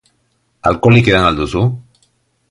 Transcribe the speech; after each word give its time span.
Alkoholik 0.69 1.11
edan 1.13 1.25
al 1.27 1.37
duzu? 1.41 1.63